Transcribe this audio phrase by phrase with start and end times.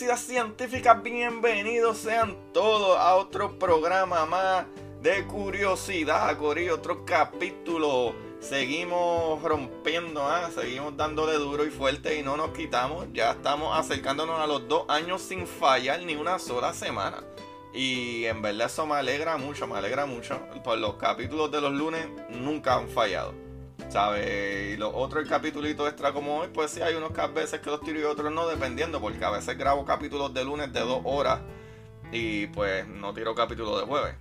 [0.00, 4.64] Curiosidad científica, bienvenidos sean todos a otro programa más
[5.02, 8.14] de curiosidad, Corillo, otro capítulo.
[8.40, 10.48] Seguimos rompiendo, ¿ah?
[10.54, 13.08] seguimos dándole duro y fuerte y no nos quitamos.
[13.12, 17.22] Ya estamos acercándonos a los dos años sin fallar ni una sola semana.
[17.74, 20.40] Y en verdad eso me alegra mucho, me alegra mucho.
[20.64, 23.49] Pues los capítulos de los lunes nunca han fallado.
[23.88, 24.74] ¿Sabes?
[24.74, 27.70] Y los otros capítulos extra como hoy, pues sí, hay unos que a veces que
[27.70, 31.00] los tiro y otros no, dependiendo, porque a veces grabo capítulos de lunes de dos
[31.04, 31.40] horas
[32.12, 34.14] y pues no tiro capítulos de jueves.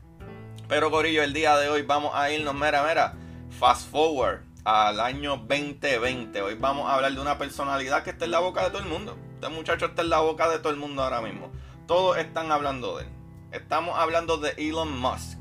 [0.67, 3.15] Pero Corillo, el día de hoy vamos a irnos, mera, mera,
[3.49, 6.41] fast forward al año 2020.
[6.41, 8.87] Hoy vamos a hablar de una personalidad que está en la boca de todo el
[8.87, 9.17] mundo.
[9.33, 11.51] Este muchacho está en la boca de todo el mundo ahora mismo.
[11.87, 13.09] Todos están hablando de él.
[13.51, 15.39] Estamos hablando de Elon Musk.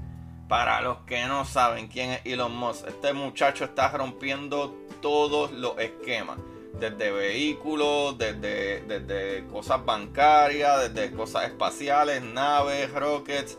[0.49, 5.79] Para los que no saben quién es Elon Musk, este muchacho está rompiendo todos los
[5.79, 6.39] esquemas.
[6.81, 13.59] Desde vehículos, desde, desde cosas bancarias, desde cosas espaciales, naves, rockets,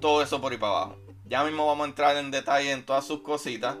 [0.00, 0.96] todo eso por ahí para abajo.
[1.26, 3.76] Ya mismo vamos a entrar en detalle en todas sus cositas.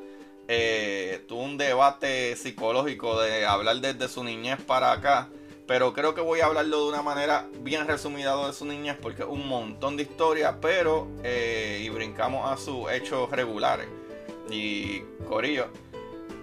[0.46, 5.30] Eh, tuvo un debate psicológico de hablar desde su niñez para acá.
[5.70, 9.22] Pero creo que voy a hablarlo de una manera bien resumida de su niñez porque
[9.22, 13.86] un montón de historia, pero eh, y brincamos a sus hechos regulares.
[14.50, 15.68] Y Corillo,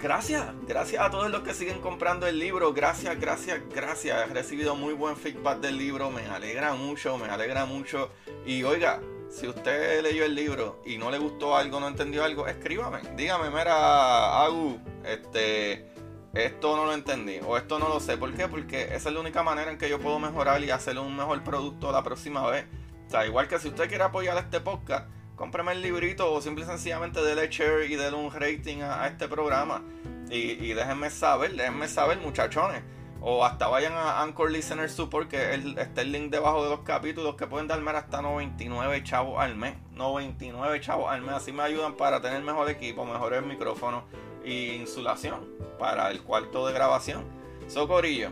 [0.02, 4.30] gracias, gracias a todos los que siguen comprando el libro, gracias, gracias, gracias.
[4.30, 8.10] He recibido muy buen feedback del libro, me alegra mucho, me alegra mucho.
[8.46, 12.48] Y oiga, si usted leyó el libro y no le gustó algo, no entendió algo,
[12.48, 15.97] escríbame, dígame, mira, Agu, este
[16.46, 18.18] esto no lo entendí o esto no lo sé.
[18.18, 18.48] ¿Por qué?
[18.48, 21.44] Porque esa es la única manera en que yo puedo mejorar y hacer un mejor
[21.44, 22.66] producto la próxima vez.
[23.08, 26.66] O sea, igual que si usted quiere apoyar este podcast, cómpreme el librito o simple
[26.66, 29.82] y sencillamente déle share y déle un rating a, este programa.
[30.30, 32.84] Y, déjenme saber, déjenme saber, muchachones.
[33.22, 37.36] O hasta vayan a Anchor Listener Support, que está el link debajo de los capítulos
[37.36, 39.76] que pueden darme hasta 99 chavos al mes.
[39.94, 41.32] 99 chavos al mes.
[41.32, 44.04] Así me ayudan para tener mejor equipo, mejores micrófonos
[44.48, 45.48] insulación
[45.78, 47.26] para el cuarto de grabación.
[47.68, 48.30] Socorillo.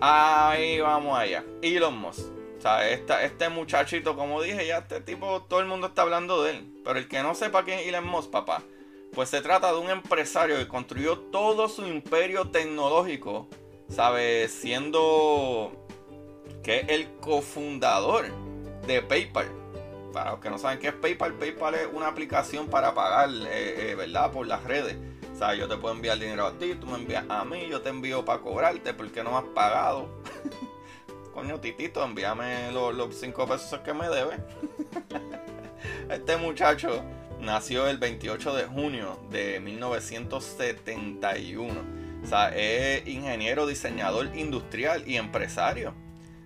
[0.00, 1.44] Ahí vamos allá.
[1.62, 2.26] Elon Musk.
[2.58, 6.52] O sea, este muchachito, como dije, ya este tipo, todo el mundo está hablando de
[6.52, 6.82] él.
[6.84, 8.62] Pero el que no sepa quién es Elon Musk, papá,
[9.14, 13.48] pues se trata de un empresario que construyó todo su imperio tecnológico,
[13.88, 14.48] ¿sabe?
[14.48, 15.72] Siendo
[16.62, 18.26] que el cofundador
[18.86, 19.59] de PayPal.
[20.12, 23.90] Para los que no saben qué es PayPal, PayPal es una aplicación para pagar, eh,
[23.90, 24.32] eh, ¿verdad?
[24.32, 24.96] Por las redes.
[25.32, 27.80] O sea, yo te puedo enviar dinero a ti, tú me envías a mí, yo
[27.80, 30.08] te envío para cobrarte porque no me has pagado.
[31.34, 34.38] Coño, titito, envíame los 5 pesos que me debe.
[36.10, 37.04] este muchacho
[37.40, 42.00] nació el 28 de junio de 1971.
[42.22, 45.94] O sea, es ingeniero, diseñador industrial y empresario.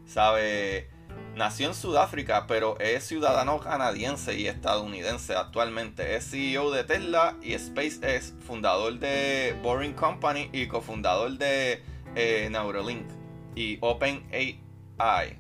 [0.07, 0.89] ¿Sabe?
[1.37, 6.15] Nació en Sudáfrica, pero es ciudadano canadiense y estadounidense actualmente.
[6.15, 11.83] Es CEO de Tesla y SpaceX, fundador de Boring Company y cofundador de
[12.15, 13.09] eh, Neuralink
[13.57, 14.61] y OpenAI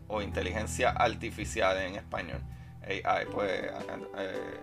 [0.08, 2.42] o inteligencia artificial en español.
[2.82, 4.60] AI, pues eh,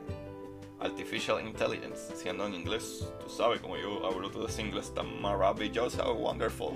[0.81, 6.13] Artificial Intelligence, siendo en inglés, tú sabes, como yo hablo todo ese inglés tan maravilloso,
[6.13, 6.73] wonderful.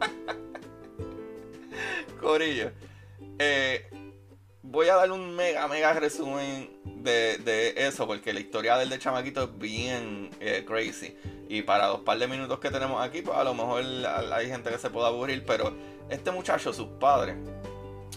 [2.20, 2.70] Corillo.
[3.38, 3.88] Eh,
[4.62, 6.70] voy a dar un mega, mega resumen
[7.02, 11.16] de, eso, porque la historia del de chamaquito es bien eh, crazy.
[11.48, 13.84] Y para los par de minutos que tenemos aquí, pues a lo mejor
[14.32, 15.74] hay gente que se pueda aburrir, pero
[16.08, 17.36] este muchacho, sus padres,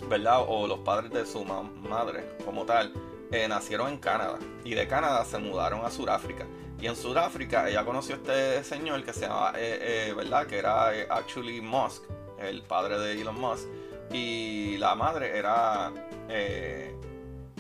[0.08, 0.46] ¿verdad?
[0.48, 2.94] O los padres de su madre, como tal,
[3.32, 4.40] eh, nacieron en Canadá.
[4.64, 6.46] Y de Canadá se mudaron a Sudáfrica.
[6.80, 10.46] Y en Sudáfrica ella conoció a este señor que se llama, ¿verdad?
[10.46, 12.04] Que era actually Musk,
[12.40, 13.68] el padre de Elon Musk
[14.12, 15.92] y la madre era
[16.30, 16.96] eh,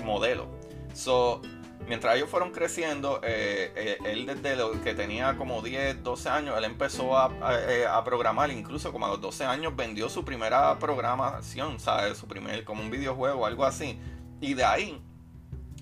[0.04, 0.48] modelo.
[0.94, 1.42] So,
[1.88, 6.58] mientras ellos fueron creciendo, eh, eh, él desde lo que tenía como 10, 12 años,
[6.58, 12.18] él empezó a, programar, incluso como a los 12 años vendió su primera programación, ¿sabes?
[12.18, 14.00] Su primer, como un videojuego, algo así.
[14.40, 15.02] Y de ahí,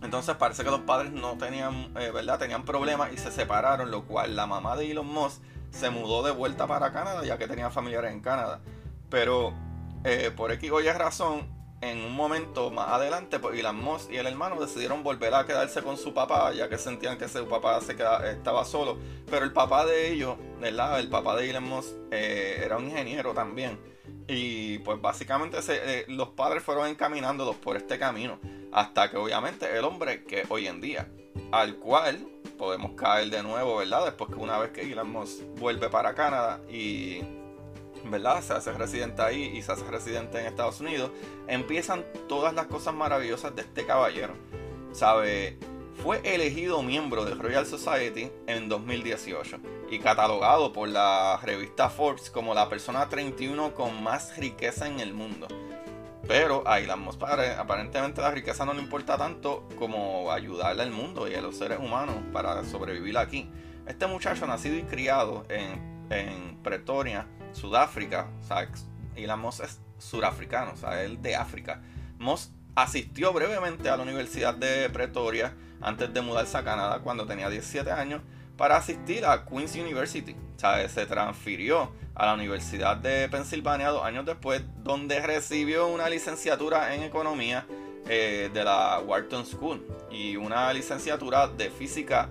[0.02, 2.40] entonces parece que los padres no tenían, ¿verdad?
[2.40, 5.42] Tenían problemas y se separaron, lo cual la mamá de Elon Musk
[5.72, 8.62] se mudó de vuelta para Canadá, ya que tenía familiares en Canadá.
[9.10, 9.54] Pero
[10.36, 14.28] por X o Y razón, en un momento más adelante, pues Elon Musk y el
[14.28, 17.96] hermano decidieron volver a quedarse con su papá, ya que sentían que su papá se
[18.32, 18.98] estaba solo.
[19.30, 21.00] Pero el papá de ellos, ¿verdad?
[21.00, 23.80] El papá de Elon Musk eh, era un ingeniero también.
[24.28, 28.40] Y pues básicamente eh, los padres fueron encaminándolos por este camino.
[28.72, 31.08] Hasta que obviamente el hombre que hoy en día,
[31.52, 32.28] al cual
[32.58, 34.06] podemos caer de nuevo, ¿verdad?
[34.06, 37.22] Después que una vez que Elon Musk vuelve para Canadá y
[38.10, 38.42] ¿verdad?
[38.42, 41.12] Se hace residente ahí y se hace residente en Estados Unidos,
[41.48, 44.34] empiezan todas las cosas maravillosas de este caballero.
[44.92, 45.58] ¿Sabe?
[46.02, 49.58] Fue elegido miembro de Royal Society en 2018
[49.90, 55.14] y catalogado por la revista Forbes como la persona 31 con más riqueza en el
[55.14, 55.48] mundo.
[56.28, 61.28] Pero a Elon Musk aparentemente la riqueza no le importa tanto como ayudarle al mundo
[61.28, 63.50] y a los seres humanos para sobrevivir aquí.
[63.86, 68.70] Este muchacho nacido y criado en, en Pretoria, Sudáfrica, o sea,
[69.16, 71.82] Elon Musk es surafricano, o sea, él de África.
[72.20, 77.50] Moss asistió brevemente a la Universidad de Pretoria antes de mudarse a Canadá cuando tenía
[77.50, 78.22] 17 años
[78.58, 80.36] para asistir a Queen's University.
[80.58, 86.96] Sea, se transfirió a la Universidad de Pensilvania dos años después, donde recibió una licenciatura
[86.96, 87.66] en economía
[88.08, 92.30] eh, de la Wharton School y una licenciatura de física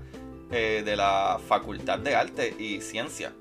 [0.51, 3.33] eh, de la Facultad de Arte y Ciencia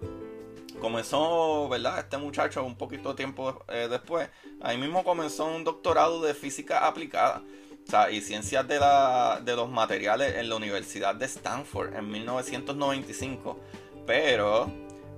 [0.80, 2.00] comenzó, ¿verdad?
[2.00, 4.30] Este muchacho un poquito tiempo eh, después,
[4.62, 7.42] ahí mismo comenzó un doctorado de física aplicada.
[7.86, 12.10] O sea, y ciencias de, la, de los materiales en la Universidad de Stanford en
[12.10, 13.60] 1995.
[14.06, 14.72] Pero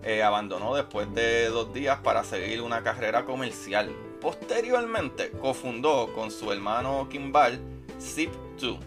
[0.04, 3.92] eh, abandonó después de dos días para seguir una carrera comercial.
[4.22, 7.60] Posteriormente cofundó con su hermano Kimball
[8.00, 8.80] Zip2,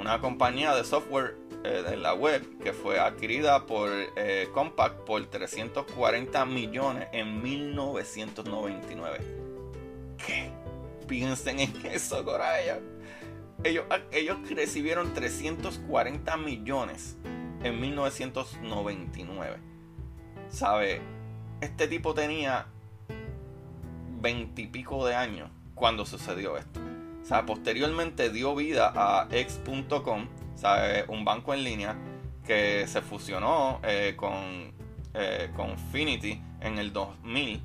[0.00, 6.44] una compañía de software eh, la web que fue adquirida por eh, Compaq por 340
[6.44, 9.18] millones en 1999.
[10.26, 10.50] ¿Qué?
[11.08, 12.80] Piensen en eso, Coraya.
[13.62, 17.16] Ellos, ellos recibieron 340 millones
[17.62, 19.56] en 1999.
[20.50, 21.00] ¿Sabe?
[21.62, 22.66] Este tipo tenía
[24.20, 26.80] 20 y pico de años cuando sucedió esto.
[27.22, 30.28] O sea, posteriormente dio vida a X.com,
[31.08, 31.96] un banco en línea
[32.44, 34.74] que se fusionó eh, con,
[35.14, 35.50] eh,
[35.92, 37.62] Finity en el 2000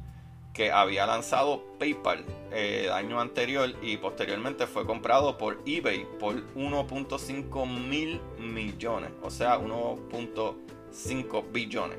[0.53, 6.35] que había lanzado PayPal eh, el año anterior y posteriormente fue comprado por eBay por
[6.55, 11.97] 1.5 mil millones, o sea, 1.5 billones,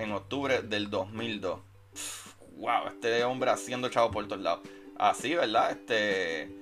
[0.00, 1.60] en octubre del 2002.
[2.56, 4.60] wow, este hombre haciendo chavo por todos lados.
[4.98, 5.70] Así, ¿verdad?
[5.70, 6.57] Este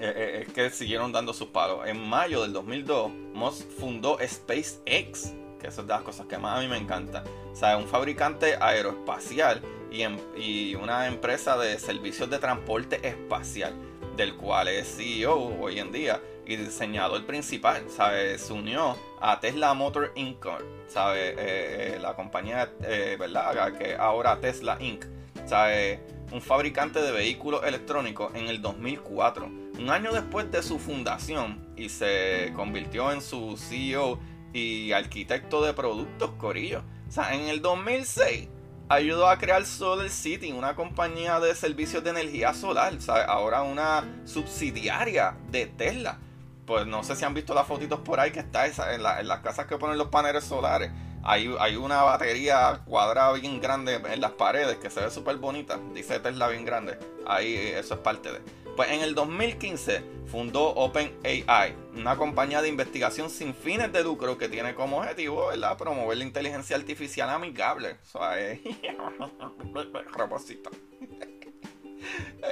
[0.00, 1.86] eh, eh, es que siguieron dando sus palos.
[1.86, 6.62] En mayo del 2002, Musk fundó SpaceX, que es de las cosas que más a
[6.62, 7.24] mí me encanta.
[7.52, 13.74] O sea, un fabricante aeroespacial y, em, y una empresa de servicios de transporte espacial,
[14.16, 17.84] del cual es CEO hoy en día y diseñador principal.
[17.88, 18.38] ¿sabe?
[18.38, 20.46] Se unió a Tesla Motor Inc.,
[20.88, 21.34] ¿sabe?
[21.38, 23.72] Eh, la compañía, ¿verdad?
[23.78, 25.04] Que ahora Tesla Inc.,
[25.46, 26.13] ¿sabe?
[26.32, 29.46] Un fabricante de vehículos electrónicos en el 2004,
[29.78, 34.18] un año después de su fundación, y se convirtió en su CEO
[34.52, 36.82] y arquitecto de productos Corillo.
[37.08, 38.48] O sea, en el 2006
[38.88, 42.92] ayudó a crear Solar City, una compañía de servicios de energía solar,
[43.26, 46.18] ahora una subsidiaria de Tesla.
[46.66, 49.40] Pues no sé si han visto las fotitos por ahí que está en, en las
[49.40, 50.90] casas que ponen los paneles solares
[51.26, 55.80] hay, una batería cuadrada bien grande en las paredes que se ve súper bonita.
[55.94, 56.98] Dice Tesla bien grande.
[57.26, 58.40] Ahí eso es parte de.
[58.76, 64.48] Pues en el 2015 fundó OpenAI, una compañía de investigación sin fines de lucro que
[64.48, 65.78] tiene como objetivo ¿verdad?
[65.78, 67.96] promover la inteligencia artificial amigable.
[68.02, 68.60] Eso es.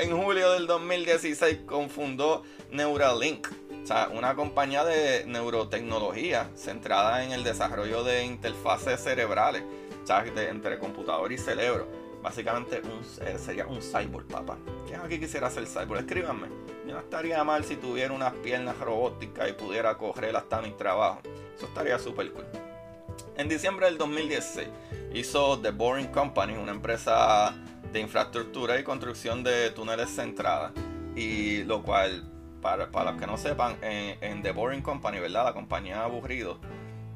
[0.00, 3.48] en julio del 2016 confundó Neuralink
[3.82, 9.64] o sea, una compañía de neurotecnología centrada en el desarrollo de interfaces cerebrales,
[10.36, 11.86] entre computador y cerebro.
[12.22, 12.80] Básicamente
[13.22, 14.56] eh, sería un cyborg, papá.
[14.86, 16.00] ¿Quién aquí quisiera ser cyborg?
[16.00, 16.48] Escríbanme.
[16.86, 21.20] Yo no estaría mal si tuviera unas piernas robóticas y pudiera correr hasta mi trabajo.
[21.56, 22.44] Eso estaría súper cool.
[23.36, 24.68] En diciembre del 2016
[25.14, 27.54] hizo The Boring Company, una empresa
[27.92, 30.72] de infraestructura y construcción de túneles centrada.
[31.16, 32.31] Y lo cual
[32.62, 35.44] para, los que no sepan, en, The Boring Company, ¿verdad?
[35.44, 36.58] La compañía aburrido.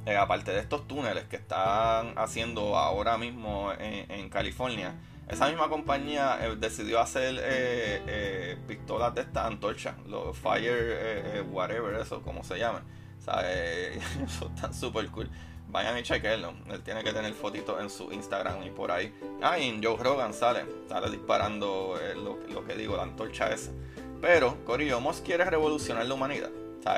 [0.04, 4.94] Eh, aparte de estos túneles que están haciendo ahora mismo en, California,
[5.28, 12.22] esa misma compañía eh, decidió hacer eh, pistolas de esta antorcha, los Fire, whatever, eso,
[12.22, 12.82] como se llama.
[13.26, 15.28] eso está súper cool.
[15.68, 16.54] Vayan y chequenlo.
[16.70, 19.12] Él tiene que tener fotitos en su Instagram y por ahí.
[19.42, 23.72] Ah, y en Joe Rogan sale, sale disparando lo, lo, que digo, la antorcha esa.
[24.20, 26.50] Pero Corillo Moss quiere revolucionar la humanidad.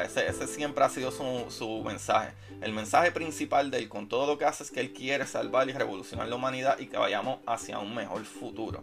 [0.04, 2.32] ese, ese, siempre ha sido su, su, mensaje.
[2.60, 5.68] El mensaje principal de él con todo lo que hace es que él quiere salvar
[5.68, 8.82] y revolucionar la humanidad y que vayamos hacia un mejor futuro.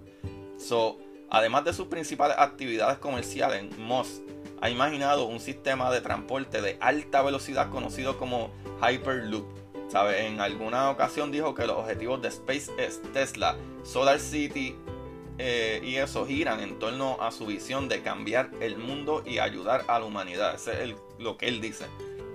[0.57, 0.97] So,
[1.29, 4.21] además de sus principales actividades comerciales, Moss
[4.61, 8.51] ha imaginado un sistema de transporte de alta velocidad conocido como
[8.81, 9.45] Hyperloop.
[9.89, 10.25] ¿Sabe?
[10.25, 14.75] En alguna ocasión dijo que los objetivos de SpaceX, Tesla, Solar City
[15.37, 19.83] eh, y eso giran en torno a su visión de cambiar el mundo y ayudar
[19.87, 20.55] a la humanidad.
[20.55, 21.85] Ese es lo que él dice.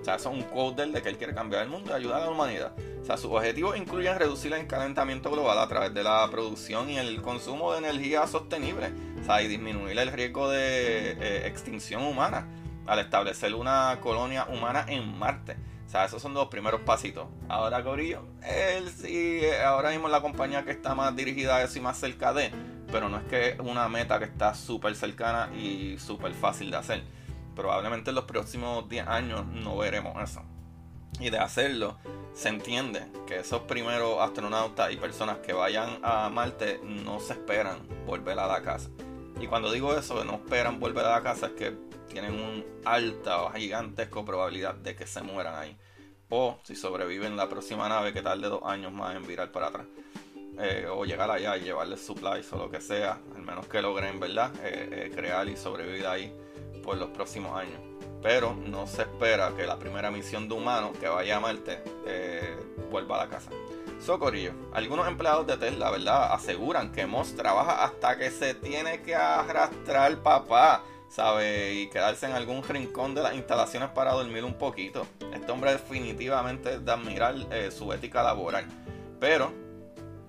[0.01, 2.21] O sea, eso es un quote de que él quiere cambiar el mundo y ayudar
[2.21, 2.73] a la humanidad.
[3.01, 6.97] O sea, sus objetivos incluyen reducir el calentamiento global a través de la producción y
[6.97, 8.91] el consumo de energía sostenible.
[9.19, 12.47] O sea, y disminuir el riesgo de eh, extinción humana
[12.87, 15.55] al establecer una colonia humana en Marte.
[15.85, 17.27] O sea, esos son los primeros pasitos.
[17.49, 21.81] Ahora, Corillo, él sí, ahora mismo la compañía que está más dirigida a eso y
[21.81, 22.51] más cerca de
[22.91, 26.77] pero no es que es una meta que está súper cercana y súper fácil de
[26.77, 27.03] hacer.
[27.55, 30.43] Probablemente en los próximos 10 años no veremos eso.
[31.19, 31.97] Y de hacerlo,
[32.33, 37.79] se entiende que esos primeros astronautas y personas que vayan a Marte no se esperan
[38.05, 38.89] volver a la casa.
[39.39, 41.75] Y cuando digo eso, no esperan volver a la casa, es que
[42.09, 45.77] tienen una alta o gigantesca probabilidad de que se mueran ahí.
[46.29, 49.85] O si sobreviven la próxima nave que tarde dos años más en virar para atrás.
[50.59, 54.19] Eh, o llegar allá y llevarles supplies o lo que sea, al menos que logren,
[54.19, 54.51] ¿verdad?
[54.63, 56.33] Eh, eh, crear y sobrevivir ahí
[56.83, 57.79] por los próximos años.
[58.21, 61.81] Pero no se espera que la primera misión de humano que vaya a Marte
[62.91, 63.49] vuelva a la casa.
[63.99, 66.33] Socorillo, algunos empleados de Tesla, ¿verdad?
[66.33, 71.73] Aseguran que Moss trabaja hasta que se tiene que arrastrar papá, ¿sabe?
[71.73, 75.07] Y quedarse en algún rincón de las instalaciones para dormir un poquito.
[75.33, 77.35] Este hombre definitivamente es de admirar
[77.71, 78.67] su ética laboral.
[79.19, 79.51] Pero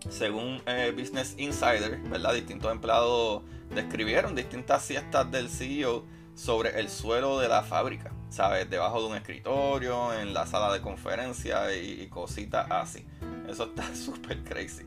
[0.09, 2.35] según eh, Business Insider, ¿verdad?
[2.35, 6.05] Distintos empleados describieron distintas siestas del CEO
[6.35, 8.69] sobre el suelo de la fábrica, ¿sabes?
[8.69, 13.07] Debajo de un escritorio, en la sala de conferencia y, cositas así.
[13.49, 14.85] Eso está súper crazy.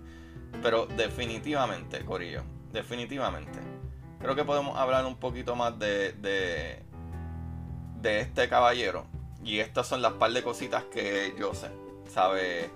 [0.62, 3.60] Pero definitivamente, Corillo, definitivamente.
[4.20, 6.84] Creo que podemos hablar un poquito más de, de,
[8.02, 9.06] de este caballero.
[9.44, 11.70] Y estas son las par de cositas que yo sé.
[12.08, 12.72] ¿Sabe?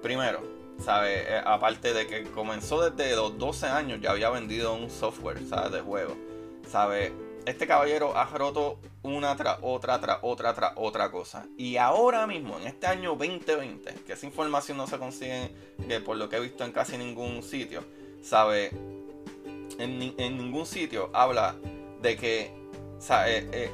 [0.00, 1.22] Primero, ¿Sabe?
[1.22, 5.72] Eh, aparte de que comenzó desde los 12 años, ya había vendido un software, ¿sabes?
[5.72, 6.16] De juego.
[6.70, 7.12] ¿Sabe?
[7.46, 11.46] Este caballero ha roto una tras otra, tras otra, tras otra cosa.
[11.56, 15.52] Y ahora mismo, en este año 2020, que esa información no se consigue,
[15.88, 17.84] que por lo que he visto en casi ningún sitio,
[18.20, 18.70] ¿sabe?
[19.78, 21.54] En, ningún sitio habla
[22.02, 22.52] de que,
[22.98, 23.48] ¿sabe?
[23.52, 23.70] Eh,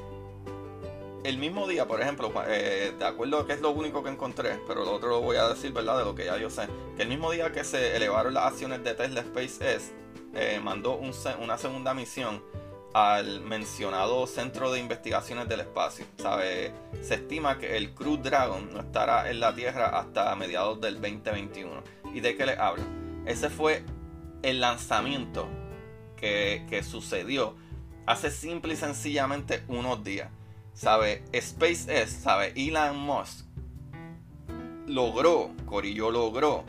[1.25, 4.85] el mismo día, por ejemplo, eh, de acuerdo que es lo único que encontré, pero
[4.85, 5.99] lo otro lo voy a decir, ¿verdad?
[5.99, 8.83] De lo que ya yo sé, que el mismo día que se elevaron las acciones
[8.83, 9.93] de Tesla SpaceX,
[10.35, 12.43] eh, mandó una segunda misión
[12.95, 16.07] al mencionado Centro de Investigaciones del Espacio.
[17.00, 21.83] Se estima que el Crew Dragon no estará en la Tierra hasta mediados del 2021.
[22.14, 22.85] ¿Y de qué le hablo?
[23.26, 23.85] Ese fue
[24.43, 25.49] el lanzamiento
[26.17, 27.55] que, que sucedió
[28.07, 30.29] hace simple y sencillamente unos días.
[30.75, 31.25] ¿Sabe?
[31.35, 32.52] SpaceX, ¿sabe?
[32.57, 33.45] Elon Musk
[34.87, 36.64] logró, Corillo logró,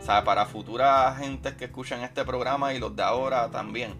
[0.00, 0.24] ¿sabe?
[0.24, 3.94] Para futuras gentes que escuchan este programa y los de ahora también,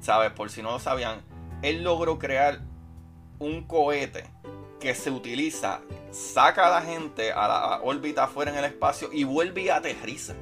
[0.00, 0.30] ¿sabe?
[0.30, 1.22] Por si no lo sabían,
[1.62, 2.60] él logró crear
[3.38, 4.24] un cohete
[4.80, 9.24] que se utiliza, saca a la gente a la órbita afuera en el espacio y
[9.24, 10.34] vuelve y aterriza.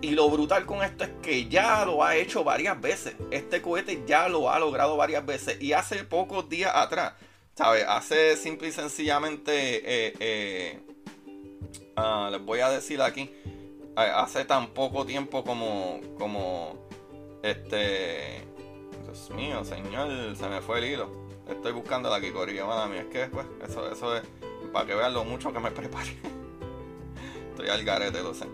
[0.00, 3.16] Y lo brutal con esto es que ya lo ha hecho varias veces.
[3.32, 5.60] Este cohete ya lo ha logrado varias veces.
[5.60, 7.14] Y hace pocos días atrás
[7.58, 7.84] ¿Sabes?
[7.88, 10.80] Hace simple y sencillamente, eh, eh,
[11.96, 13.34] ah, les voy a decir aquí,
[13.96, 16.88] hace tan poco tiempo como, como,
[17.42, 18.44] este,
[19.02, 21.10] Dios mío, señor, se me fue el hilo.
[21.48, 23.00] Estoy buscando la aquí, Corillo, mía.
[23.00, 24.22] Es que, pues, eso, eso es
[24.72, 26.16] para que vean lo mucho que me preparé.
[27.50, 28.46] Estoy al garete, lo sé.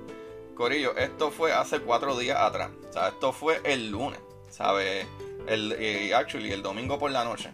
[0.54, 2.70] Corillo, esto fue hace cuatro días atrás.
[2.88, 5.06] O sea, esto fue el lunes, ¿sabes?
[5.46, 7.52] El, y actually, el domingo por la noche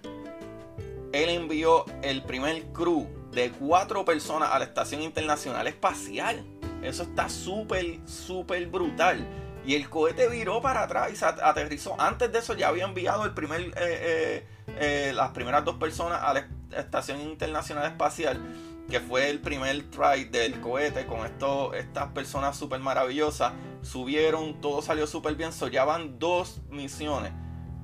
[1.13, 6.45] él envió el primer crew de cuatro personas a la Estación Internacional Espacial.
[6.83, 9.27] Eso está súper, súper brutal.
[9.65, 12.01] Y el cohete viró para atrás y se aterrizó.
[12.01, 14.47] Antes de eso ya había enviado el primer eh, eh,
[14.79, 18.41] eh, las primeras dos personas a la Estación Internacional Espacial,
[18.89, 23.53] que fue el primer try del cohete con esto, estas personas súper maravillosas.
[23.83, 25.53] Subieron, todo salió súper bien.
[25.53, 27.33] So ya van dos misiones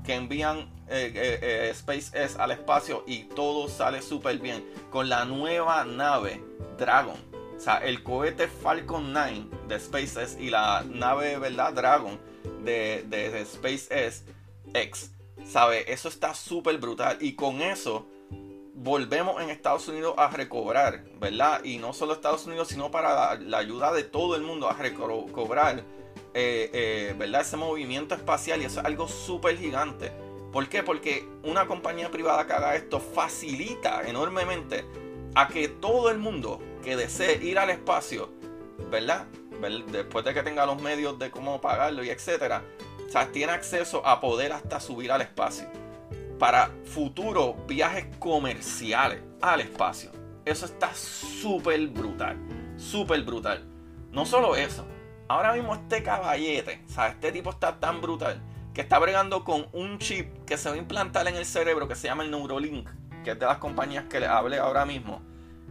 [0.05, 1.13] que envían eh,
[1.43, 4.65] eh, SpaceX al espacio y todo sale súper bien.
[4.91, 6.43] Con la nueva nave
[6.79, 7.17] Dragon.
[7.57, 11.73] O sea, el cohete Falcon 9 de SpaceX y la nave, ¿verdad?
[11.73, 12.19] Dragon
[12.63, 14.13] de, de, de
[14.75, 15.13] X.
[15.45, 15.91] ¿Sabe?
[15.91, 17.19] Eso está súper brutal.
[17.21, 18.07] Y con eso
[18.77, 21.65] volvemos en Estados Unidos a recobrar, ¿verdad?
[21.65, 25.79] Y no solo Estados Unidos, sino para la, ayuda de todo el mundo a recobrar,
[26.35, 27.41] eh, eh, ¿verdad?
[27.41, 28.61] Ese movimiento espacial.
[28.61, 30.13] Y eso es algo súper gigante.
[30.57, 30.83] ¿Por qué?
[30.83, 34.87] Porque una compañía privada que haga esto facilita enormemente
[35.35, 38.33] a que todo el mundo que desee ir al espacio,
[38.91, 39.27] ¿verdad?
[39.93, 42.65] Después de que tenga los medios de cómo pagarlo y etcétera,
[43.15, 45.69] o tiene acceso a poder hasta subir al espacio.
[46.39, 50.11] Para futuros viajes comerciales al espacio.
[50.47, 52.39] Eso está súper brutal.
[52.79, 53.63] Súper brutal.
[54.11, 54.87] No solo eso.
[55.29, 58.41] Ahora mismo este caballete, o sea, este tipo está tan brutal
[58.77, 61.95] que está bregando con un chip que se va a implantar en el cerebro que
[61.95, 62.87] se llama el Neurolink,
[63.25, 65.23] que es de las compañías que le hablé ahora mismo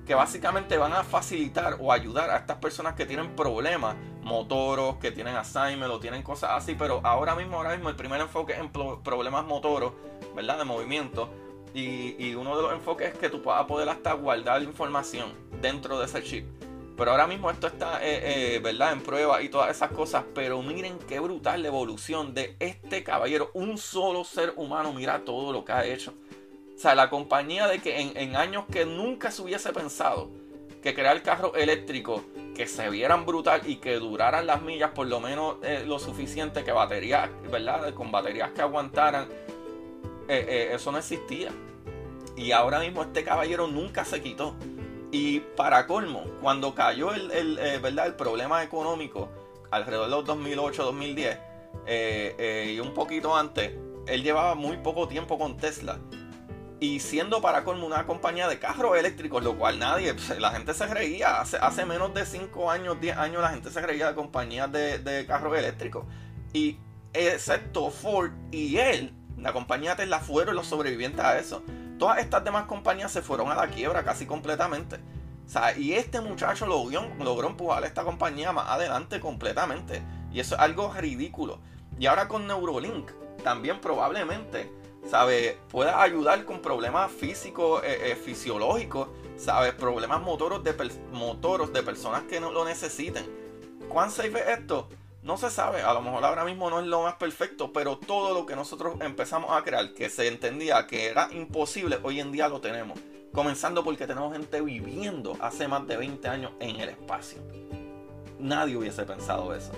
[0.07, 5.12] que básicamente van a facilitar o ayudar a estas personas que tienen problemas motoros, que
[5.12, 8.59] tienen Alzheimer o tienen cosas así, pero ahora mismo, ahora mismo el primer enfoque es
[8.59, 9.93] en problemas motoros,
[10.35, 10.57] ¿verdad?
[10.57, 11.29] De movimiento.
[11.75, 15.31] Y, uno de los enfoques es que tú puedas poder hasta guardar información
[15.62, 16.47] dentro de ese chip.
[16.97, 18.93] Pero ahora mismo esto está, eh, eh, ¿verdad?
[18.93, 20.23] En prueba y todas esas cosas.
[20.33, 23.51] Pero miren qué brutal la evolución de este caballero.
[23.53, 26.13] Un solo ser humano, mira todo lo que ha hecho.
[26.75, 30.29] O sea, la compañía de que en, años que nunca se hubiese pensado
[30.81, 32.21] que crear carros eléctricos
[32.53, 36.63] que se vieran brutal y que duraran las millas por lo menos eh, lo suficiente,
[36.63, 37.93] que baterías, ¿verdad?
[37.93, 39.27] Con baterías que aguantaran,
[40.27, 41.51] eso no existía.
[42.37, 44.55] Y ahora mismo este caballero nunca se quitó.
[45.15, 48.08] Y para colmo, cuando cayó el, ¿verdad?
[48.08, 49.30] el problema económico
[49.71, 53.71] alrededor de los 2008-2010 y un poquito antes,
[54.08, 55.99] él llevaba muy poco tiempo con Tesla
[56.82, 60.73] y siendo para colmo una compañía de carros eléctricos, lo cual nadie, pues, la gente
[60.73, 61.39] se reía.
[61.39, 65.25] Hace, hace menos de 5 años, 10 años, la gente se reía de compañías de,
[65.25, 66.04] carros eléctricos.
[66.51, 66.78] Y
[67.13, 71.63] excepto Ford y él, la compañía Tesla fueron los sobrevivientes a eso.
[71.97, 74.99] Todas estas demás compañías se fueron a la quiebra casi completamente.
[75.77, 80.01] Y este muchacho logró, logró empujar a esta compañía más adelante completamente.
[80.31, 81.60] Y eso es algo ridículo.
[81.97, 83.12] Y ahora con Neurolink,
[83.43, 84.69] también probablemente
[85.10, 85.55] ¿sabes?
[85.69, 89.73] Pueda ayudar con problemas físicos, eh, eh, fisiológicos, ¿sabes?
[89.73, 90.73] Problemas motoros de,
[91.12, 93.25] motoros de personas que no lo necesiten.
[93.88, 94.89] ¿Cuán safe es esto?
[95.25, 98.31] No se sabe, a lo mejor ahora mismo no es lo más perfecto, pero todo
[98.35, 102.47] lo que nosotros empezamos a crear, que se entendía que era imposible, hoy en día
[102.47, 102.99] lo tenemos.
[103.33, 107.39] Comenzando porque tenemos gente viviendo hace más de 20 años en el espacio.
[108.38, 109.71] Nadie hubiese pensado eso.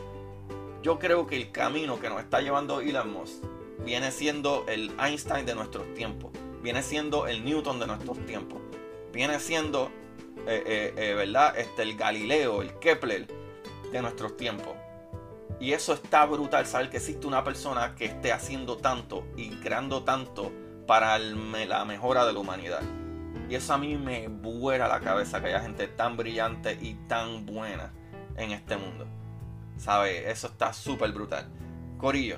[0.83, 3.41] Yo creo que el camino que nos está llevando Elon Musk
[3.85, 8.61] viene siendo el Einstein de nuestros tiempos, viene siendo el Newton de nuestros tiempos,
[9.13, 9.91] viene siendo,
[10.45, 11.57] eh, eh, eh, ¿verdad?
[11.57, 13.27] Este, el Galileo, el Kepler
[13.93, 14.75] de nuestros tiempos.
[15.59, 20.03] Y eso está brutal, saber que existe una persona que esté haciendo tanto y creando
[20.03, 20.51] tanto
[20.85, 22.81] para la mejora de la humanidad.
[23.49, 27.45] Y eso a mí me vuela la cabeza que haya gente tan brillante y tan
[27.45, 27.91] buena
[28.35, 29.07] en este mundo.
[29.77, 30.29] ¿Sabe?
[30.29, 31.47] Eso está súper brutal.
[31.97, 32.37] Corillo,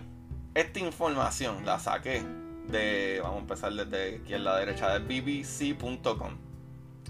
[0.54, 2.24] esta información la saqué
[2.68, 6.38] de, vamos a empezar desde aquí a la derecha, de bbc.com,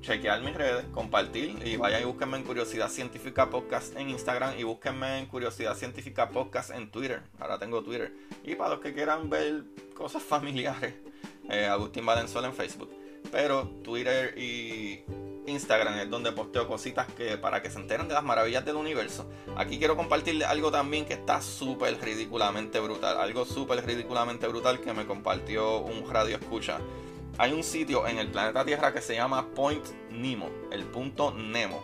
[0.01, 4.63] chequear mis redes, compartir y vayan y búsquenme en Curiosidad Científica Podcast en Instagram y
[4.63, 7.21] búsquenme en Curiosidad Científica Podcast en Twitter.
[7.39, 8.13] Ahora tengo Twitter.
[8.43, 9.63] Y para los que quieran ver
[9.95, 10.93] cosas familiares,
[11.49, 12.89] eh, Agustín Valenzuela en Facebook.
[13.31, 15.03] Pero Twitter y
[15.47, 19.29] Instagram es donde posteo cositas que para que se enteren de las maravillas del universo.
[19.55, 23.17] Aquí quiero compartirles algo también que está súper ridículamente brutal.
[23.17, 26.79] Algo súper ridículamente brutal que me compartió un radio escucha
[27.39, 31.83] hay un sitio en el planeta Tierra que se llama Point Nemo, el punto Nemo.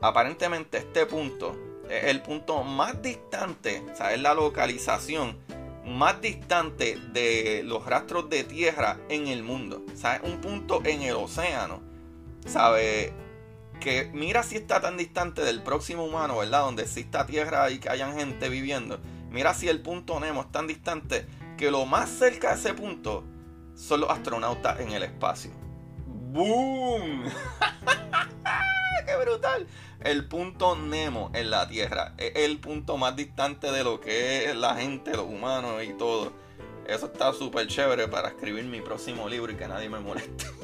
[0.00, 1.56] Aparentemente este punto
[1.88, 5.38] es el punto más distante, o sea, es la localización
[5.84, 9.84] más distante de los rastros de tierra en el mundo.
[9.92, 11.80] O sea, es un punto en el océano.
[12.44, 13.12] ¿Sabe?
[13.80, 16.62] Que mira si está tan distante del próximo humano, ¿verdad?
[16.62, 19.00] Donde exista tierra y que hayan gente viviendo.
[19.30, 21.26] Mira si el punto Nemo es tan distante
[21.56, 23.24] que lo más cerca de ese punto
[23.74, 25.50] son los astronautas en el espacio.
[26.06, 27.24] ¡Boom!
[29.06, 29.66] ¡Qué brutal!
[30.00, 34.56] El punto Nemo en la Tierra es el punto más distante de lo que es
[34.56, 36.32] la gente, los humanos y todo.
[36.86, 40.46] Eso está súper chévere para escribir mi próximo libro y que nadie me moleste.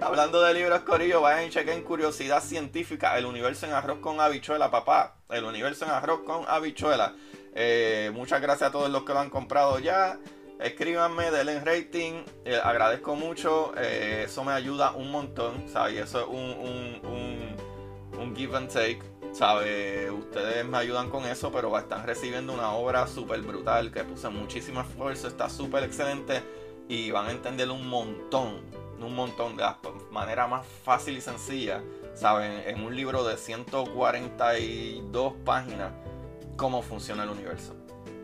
[0.00, 4.70] Hablando de libros, Corillo, vayan y chequen Curiosidad Científica, el universo en arroz con habichuela,
[4.70, 5.16] papá.
[5.30, 7.14] El universo en arroz con habichuela.
[7.54, 10.18] Eh, muchas gracias a todos los que lo han comprado ya.
[10.60, 12.24] Escríbanme, denle rating.
[12.44, 13.72] Eh, agradezco mucho.
[13.78, 15.66] Eh, eso me ayuda un montón.
[15.66, 15.96] ¿sabes?
[15.96, 17.56] Eso es un, un,
[18.20, 19.00] un, give and take.
[19.32, 20.10] ¿sabe?
[20.10, 24.82] Ustedes me ayudan con eso, pero están recibiendo una obra súper brutal que puse muchísimo
[24.82, 25.28] esfuerzo.
[25.28, 26.42] Está súper excelente.
[26.86, 28.75] Y van a entender un montón.
[29.00, 29.78] Un montón de la
[30.10, 31.82] manera más fácil y sencilla.
[32.14, 32.62] ¿Saben?
[32.66, 35.92] En un libro de 142 páginas.
[36.56, 37.74] Cómo funciona el universo.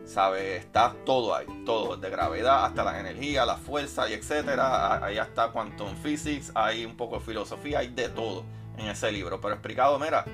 [0.05, 0.57] ¿sabe?
[0.57, 5.03] Está todo ahí, todo, de gravedad hasta las energías, la fuerza y etcétera.
[5.03, 8.43] Ahí está Quantum Physics, hay un poco de filosofía, hay de todo
[8.77, 9.39] en ese libro.
[9.41, 10.25] Pero explicado, mira,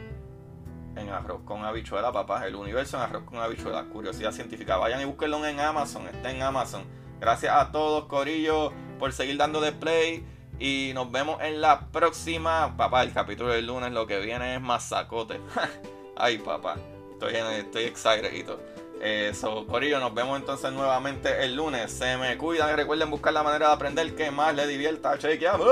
[0.96, 4.78] en arroz con habichuela, papá, el universo en arroz con habichuela, curiosidad científica.
[4.78, 6.84] Vayan y búsquenlo en Amazon, está en Amazon.
[7.20, 10.24] Gracias a todos, Corillo, por seguir dando de play.
[10.60, 12.76] Y nos vemos en la próxima.
[12.76, 15.40] Papá, el capítulo del lunes lo que viene es masacote.
[16.18, 16.76] Ay, papá.
[17.14, 18.60] Estoy, estoy excited y todo.
[19.02, 21.92] Eso, Corillo, nos vemos entonces nuevamente el lunes.
[21.92, 25.18] Se me cuidan y recuerden buscar la manera de aprender que más les divierta.
[25.18, 25.68] Chequeamos.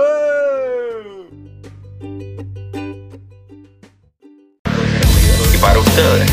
[5.54, 6.32] Y para ustedes,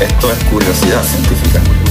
[0.00, 1.85] esto es curiosidad científica.